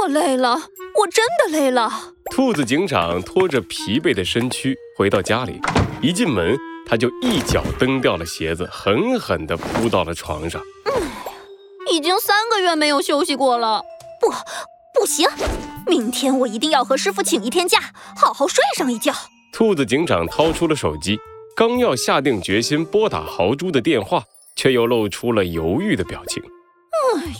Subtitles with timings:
[0.00, 0.54] 我累了，
[1.00, 1.90] 我真的累了。
[2.30, 5.60] 兔子警长拖着疲惫的身躯回到家里，
[6.02, 10.60] 一进门他就一脚蹬掉了鞋子，狠狠地扑到了床上。
[10.86, 11.02] 嗯
[11.92, 13.82] 已经三个月没有休息过了，
[14.18, 14.30] 不，
[14.98, 15.28] 不行，
[15.86, 17.78] 明天我一定要和师傅请一天假，
[18.16, 19.12] 好好睡上一觉。
[19.52, 21.18] 兔子警长掏出了手机，
[21.54, 24.24] 刚要下定决心拨打豪猪的电话，
[24.56, 26.42] 却又露出了犹豫的表情。
[27.16, 27.36] 哎呀，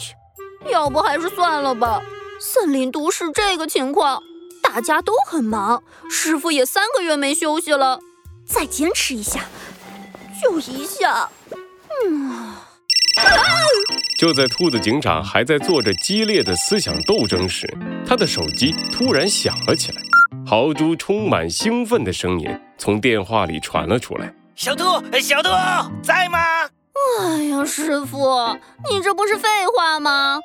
[0.70, 2.02] 要不还是算了吧。
[2.40, 4.22] 森林都市这个情况，
[4.62, 8.00] 大家都很忙，师傅也三个月没休息了，
[8.46, 9.40] 再坚持一下，
[10.42, 11.28] 就一下。
[12.04, 12.54] 嗯。
[14.18, 17.66] 就在兔子警长还在做着激烈的思想斗争时，
[18.06, 20.00] 他的手机突然响了起来。
[20.46, 24.84] 豪猪充满兴奋的声音从电话里传了出来：“小兔，
[25.20, 25.48] 小兔，
[26.02, 26.38] 在吗
[27.20, 28.58] ？”“哎呀，师傅，
[28.90, 30.38] 你这不是废话吗？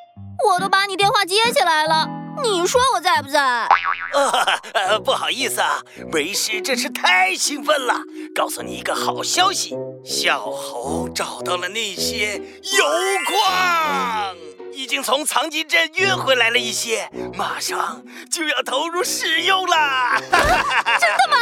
[0.47, 2.07] 我都把你电话接起来了，
[2.43, 3.67] 你说我在不在
[4.73, 7.95] ？”“呃，不好意思啊，为师这是太兴奋了。
[8.33, 12.85] 告诉你一个好消息，小猴找到了那些油
[13.25, 14.35] 矿。”
[14.71, 18.01] 已经从藏金镇运回来了一些，马上
[18.31, 19.75] 就要投入使用了。
[20.21, 21.35] 真的吗？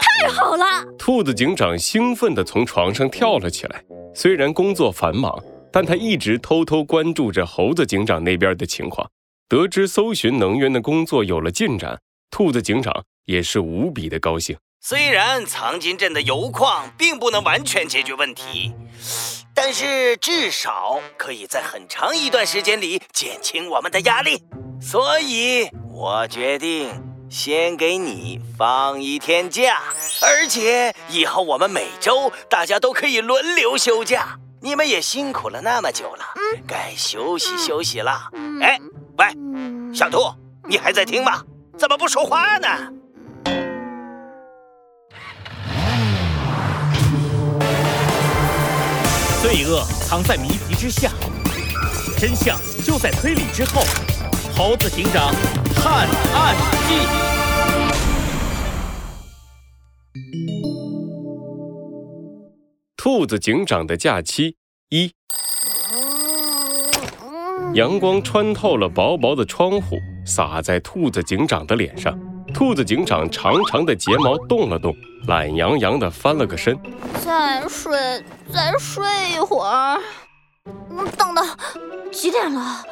[0.00, 0.64] 太好了！
[0.96, 3.82] 兔子警长兴奋地从床上跳了起来。
[4.14, 5.36] 虽然工作繁忙，
[5.74, 9.10] 但他一直偷偷关注着猴子警长那边的情况。
[9.48, 12.00] 得知搜寻能源的工作有了进展，
[12.30, 14.56] 兔子警长也是无比的高兴。
[14.80, 18.72] 虽然藏金镇的油矿并不能完全解决问题。
[19.52, 24.44] 但是至少可以在很长一段时间里减轻我们的压力，
[24.80, 26.88] 所以我决定
[27.28, 29.80] 先给你放一天假，
[30.22, 34.38] 而且以后我们每周大家都可以轮流休假。
[34.64, 36.24] 你们也辛苦了那么久了，
[36.66, 38.30] 该休息休息了。
[38.62, 38.80] 哎，
[39.18, 39.26] 喂，
[39.94, 40.20] 小兔，
[40.66, 41.42] 你还在听吗？
[41.78, 42.66] 怎么不说话呢？
[49.42, 51.10] 罪恶藏在谜题之下，
[52.18, 53.82] 真相就在推理之后。
[54.56, 55.30] 猴子警长
[55.74, 56.56] 探案
[56.88, 57.33] 记。
[63.04, 64.56] 兔子警长的假期
[64.88, 65.12] 一。
[67.74, 72.18] 阳光穿透了薄薄的窗户，洒在兔子警长的脸上。
[72.54, 76.74] 兔子警长长长的睫毛动了动，懒洋洋的翻了个身。
[77.22, 79.04] 再睡，再睡
[79.36, 80.00] 一会儿。
[81.18, 81.46] 等等，
[82.10, 82.82] 几点了？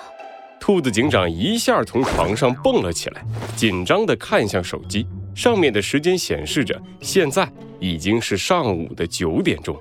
[0.61, 3.25] 兔子警长一下从床上蹦了起来，
[3.56, 7.50] 紧张的看向手机，上面的时间显示着现在
[7.82, 9.76] 已经是上午的九点钟。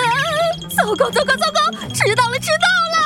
[0.74, 1.70] 糟糕，糟糕，糟糕！
[1.92, 2.98] 迟到了，迟到了！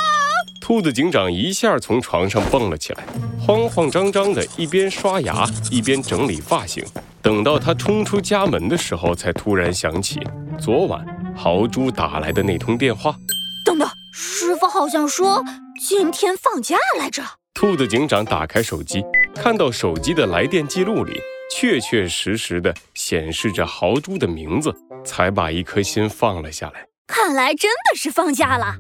[0.60, 3.04] 兔子警长一下从床上蹦了起来，
[3.44, 6.84] 慌慌张张的一边刷牙一边整理发型。
[7.21, 10.21] 等到他冲出家门的时候，才突然想起
[10.60, 11.05] 昨晚
[11.37, 13.16] 豪猪打来的那通电话。
[13.65, 15.44] 等等，师傅好像说
[15.84, 17.25] 今天放假来着。
[17.55, 19.03] 兔子警长打开手机，
[19.34, 21.20] 看到手机的来电记录里
[21.51, 26.87] 确确实实的显示着豪猪的名字，才把一颗心放了下来。
[27.07, 28.77] 看来真的是放假了。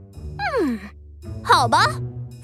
[0.62, 0.78] 嗯。
[1.42, 1.84] 好吧，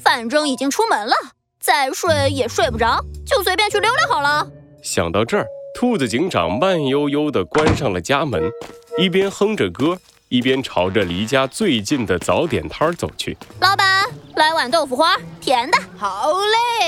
[0.02, 1.14] 反正已经出门了，
[1.60, 4.46] 再睡也睡不着，就随便去溜溜好了。
[4.82, 8.50] 想到这儿，兔子警长慢悠悠地关上了家门，
[8.98, 9.98] 一边哼着歌，
[10.28, 13.36] 一边朝着离家最近的早点摊走去。
[13.60, 15.78] 老板，来碗豆腐花，甜的。
[15.98, 16.32] 好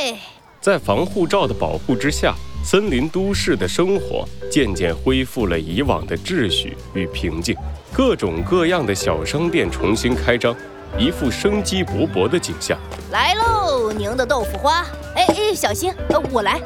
[0.00, 0.18] 嘞。
[0.60, 2.34] 在防护罩的保护之下，
[2.66, 7.56] 森林都市的生活渐渐恢复了以往的秩序与平静，
[7.92, 10.52] 各种各样的小商店重新开张。
[10.98, 12.76] 一副生机勃勃的景象。
[13.12, 14.84] 来喽，您的豆腐花。
[15.14, 16.60] 哎哎，小心，呃，我来。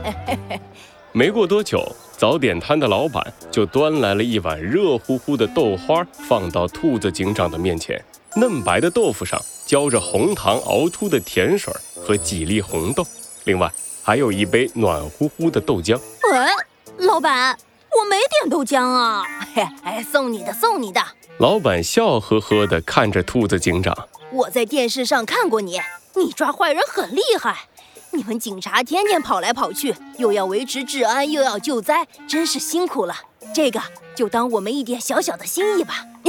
[1.13, 8.03] 没过多久，早点摊的老板就端来了一碗热乎乎的豆花，放到兔子警长的面前。
[8.37, 13.07] 嫩白的豆腐上浇着红糖熬出的甜水和几粒红豆，
[13.45, 13.71] 另外
[14.03, 15.99] 还有一杯暖乎乎的豆浆。
[16.33, 16.49] 哎，
[16.99, 17.57] 老板，
[17.99, 19.25] 我没点豆浆啊。
[19.55, 21.03] 嘿，哎，送你的，送你的。
[21.39, 24.09] 老板笑呵呵地看着兔子警长。
[24.33, 25.81] 我在电视上看过你，
[26.15, 27.57] 你抓坏人很厉害。
[28.13, 33.15] 你们警察天天跑来跑去，又要维持治安，又要救灾，真是辛苦了。
[33.55, 33.81] 这个
[34.15, 36.05] 就当我们一点小小的心意吧。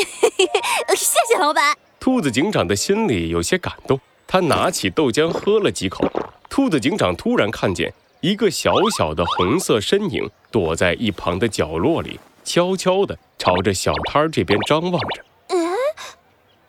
[0.95, 1.75] 谢谢老板。
[1.99, 3.99] 兔子警长的心里有些感动，
[4.31, 6.09] 他拿起豆浆喝了几口。
[6.49, 12.17] 兔子警长突然看见一个小小的红色身影躲在一旁的角落里。
[12.45, 15.25] 悄悄地朝着小摊儿这边张望着。
[15.49, 15.57] 哎，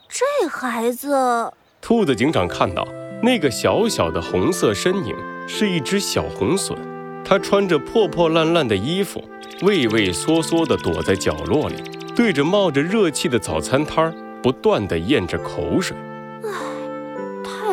[0.09, 1.53] 这孩子……
[1.81, 2.85] 兔子警长看到
[3.23, 5.15] 那个小小的红色身影
[5.47, 6.76] 是一只小红隼，
[7.25, 9.23] 它穿着破破烂烂的衣服，
[9.61, 11.76] 畏畏缩缩地躲在角落里，
[12.17, 14.12] 对着冒着热气的早餐摊儿
[14.43, 15.97] 不断地咽着口水。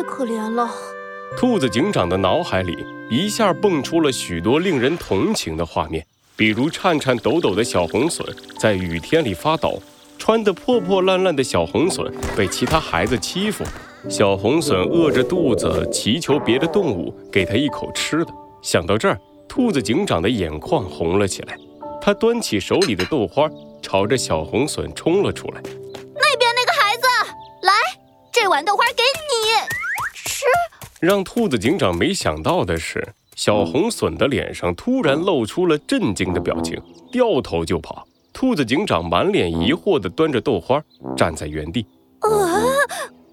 [0.00, 0.70] 唉，太可怜了。
[1.36, 6.04] 兔子警长的脑海里一下蹦出了许多令人同情的画面，
[6.36, 8.24] 比如颤颤抖抖的小红隼
[8.58, 9.78] 在雨天里发抖，
[10.18, 13.62] 穿得破破烂烂的小红隼被其他孩子欺负。
[14.08, 18.32] 小红隼饿着肚子，祈求别的动物给它一口吃的。
[18.62, 21.58] 想到这儿，兔子警长的眼眶红了起来。
[22.00, 23.46] 他端起手里的豆花，
[23.82, 25.60] 朝着小红隼冲了出来。
[25.62, 27.06] 那边那个孩子，
[27.60, 27.72] 来，
[28.32, 29.79] 这碗豆花给你吃。
[31.00, 36.78] 让兔子警长没想到的是，小红隼的脸上突然露出了震惊的表情，
[37.10, 38.06] 掉头就跑。
[38.34, 40.82] 兔子警长满脸疑惑地端着豆花
[41.16, 41.86] 站在原地。
[42.20, 42.28] 啊。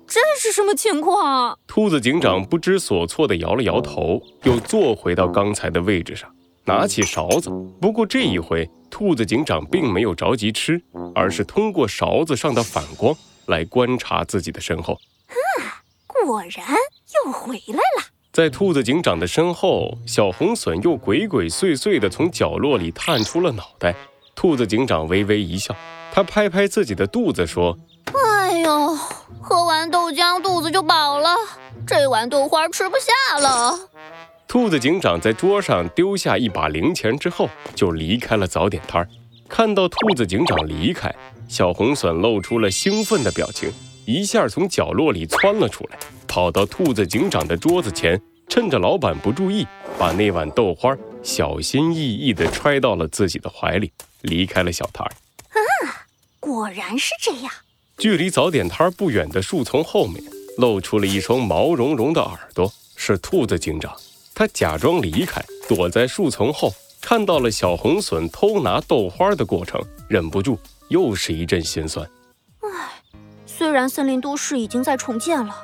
[0.08, 1.60] 这是什么情况？
[1.68, 6.30] 兔子警长不知所措地摇了摇头，又坐回到刚才的位置上，
[6.64, 7.50] 拿起勺子。
[7.82, 10.82] 不过这一回，兔子警长并没有着急吃，
[11.14, 13.14] 而是通过勺子上的反光
[13.48, 14.98] 来观察自己的身后。
[16.24, 16.76] 啊，果然
[17.26, 18.04] 又回来了！
[18.32, 23.96] 在兔子警长的身后，小红隼又鬼鬼祟祟地从角落里探出了脑袋。
[24.36, 25.76] 兔子警长微微一笑，
[26.12, 27.78] 他拍拍自己的肚子说。
[28.14, 28.96] 哎呦，
[29.42, 31.36] 喝完豆浆肚子就饱了，
[31.86, 33.80] 这碗豆花吃不下了。
[34.48, 39.10] 兔子警长在桌上丢下一把零钱之后，就离开了早点摊儿。
[39.50, 41.14] 看到兔子警长离开，
[41.48, 43.72] 小红隼露出了兴奋的表情，
[44.08, 46.00] 一下从角落里窜了出来，
[46.30, 49.68] 跑到兔子警长的桌子前，趁着老板不注意，
[50.00, 55.12] 把那碗豆花小心翼翼地揣到了自己的怀里，离开了小摊儿。
[55.50, 56.08] 啊，
[56.40, 57.52] 果然是这样。
[57.98, 60.24] 距离早点摊不远的树丛后面，
[60.58, 63.94] 露出了一双毛茸茸的耳朵，是兔子警长。
[64.34, 70.58] 他假装离开，躲在树丛后，看到了小红隼偷拿豆花的过程，忍不住
[70.88, 72.10] 又是一阵心酸。
[73.58, 75.64] 唉，虽然森林都市已经在重建了，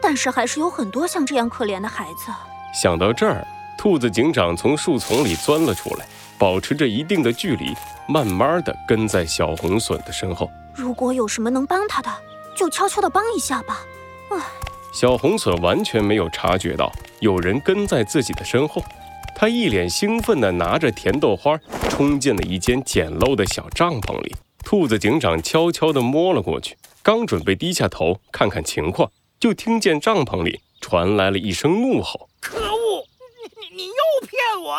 [0.00, 2.32] 但是还是有很多像这样可怜的孩子。
[2.74, 3.46] 想到这儿，
[3.78, 6.06] 兔子警长从树丛里钻了出来，
[6.36, 7.74] 保持着一定的距离，
[8.08, 10.50] 慢慢的跟在小红隼的身后。
[10.74, 12.10] 如果有什么能帮他的，
[12.56, 13.80] 就悄悄的帮一下吧。
[14.30, 14.38] 唉，
[14.92, 18.82] 小红隼完全没有察觉到有人跟在自己的身后，
[19.34, 21.56] 他一脸兴奋地拿着甜豆花，
[21.88, 24.34] 冲进了一间简陋的小帐篷里。
[24.64, 29.10] 兔子警长悄悄地摸了过去，刚准备低下头看看情况，
[29.40, 33.04] 就听见帐篷里传来了一声怒吼：“可恶！
[33.58, 34.76] 你你你又骗我！”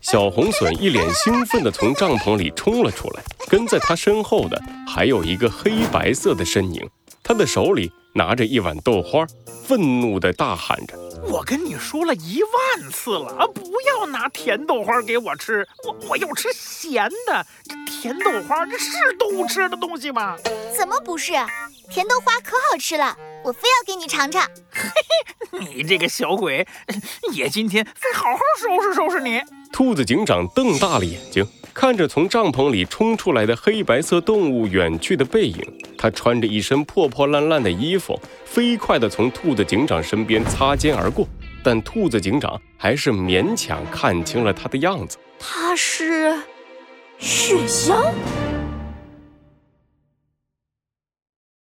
[0.00, 6.88] 小红隼一脸兴奋地从帐篷里冲了出来，跟在他身后的还有一个黑白色的身影，
[7.22, 9.26] 他的手里拿着一碗豆花，
[9.64, 10.96] 愤怒地大喊着
[11.32, 17.46] ：“我跟你说了一万次了啊，不要拿甜豆花给我吃，我我要吃咸的。
[17.64, 20.36] 这甜豆花这是动物吃的东西吗？
[20.76, 21.32] 怎么不是？
[21.88, 24.90] 甜豆花可好吃了。”我非要给你尝尝，嘿
[25.50, 26.64] 嘿，你这个小鬼，
[27.32, 29.40] 爷今天非好好收拾收拾你！
[29.72, 35.58] 兔子警长瞪大了眼睛，看着从帐篷里冲出来的黑白色动物远去的背影。
[36.02, 41.24] 他穿着一身破破烂烂的衣服，飞快地从兔子警长身边擦肩而过，
[41.62, 45.16] 但兔子警长还是勉强看清了他的样子。
[45.38, 46.36] 他是
[47.20, 48.12] 雪橇。